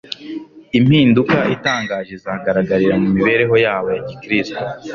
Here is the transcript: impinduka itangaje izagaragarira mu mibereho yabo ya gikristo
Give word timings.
impinduka 0.77 1.37
itangaje 1.55 2.11
izagaragarira 2.17 2.95
mu 3.01 3.07
mibereho 3.15 3.55
yabo 3.65 3.87
ya 3.95 4.01
gikristo 4.09 4.61